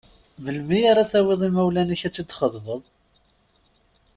[0.43, 2.83] Melmi ara tawiḍ imawlan-ik ad tt-id-txeḍbeḍ?